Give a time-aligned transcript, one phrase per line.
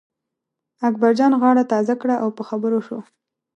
[0.87, 2.97] اکبرجان غاړه تازه کړه او په خبرو شو.